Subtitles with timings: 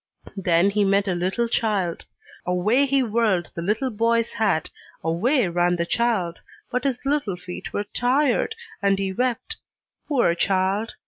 [0.35, 2.05] Then he met a little child:
[2.43, 4.67] away he whirled the little boy's hat,
[5.03, 6.39] away ran the child,
[6.71, 9.57] but his little feet were tired, and he wept,
[10.07, 10.95] poor child!